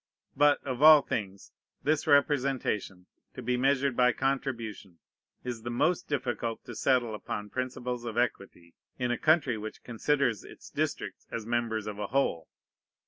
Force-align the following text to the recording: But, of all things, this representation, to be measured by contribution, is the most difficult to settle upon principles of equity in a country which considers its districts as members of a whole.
But, 0.35 0.63
of 0.65 0.81
all 0.81 1.03
things, 1.03 1.51
this 1.83 2.07
representation, 2.07 3.05
to 3.35 3.43
be 3.43 3.55
measured 3.55 3.95
by 3.95 4.13
contribution, 4.13 4.97
is 5.43 5.61
the 5.61 5.69
most 5.69 6.07
difficult 6.07 6.65
to 6.65 6.73
settle 6.73 7.13
upon 7.13 7.51
principles 7.51 8.03
of 8.03 8.17
equity 8.17 8.73
in 8.97 9.11
a 9.11 9.17
country 9.19 9.59
which 9.59 9.83
considers 9.83 10.43
its 10.43 10.71
districts 10.71 11.27
as 11.29 11.45
members 11.45 11.85
of 11.85 11.99
a 11.99 12.07
whole. 12.07 12.47